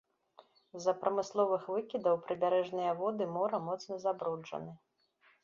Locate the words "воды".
3.03-3.29